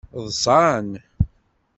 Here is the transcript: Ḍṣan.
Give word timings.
Ḍṣan. 0.25 0.89